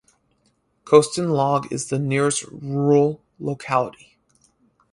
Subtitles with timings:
[0.83, 4.17] Kostin Log is the nearest rural locality.